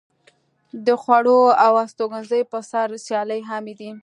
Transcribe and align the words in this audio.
د 0.85 0.87
خوړو 1.01 1.39
او 1.65 1.73
هستوګنځي 1.81 2.41
پر 2.51 2.61
سر 2.71 2.87
سیالۍ 3.05 3.41
عامې 3.51 3.73
دي. 3.79 3.91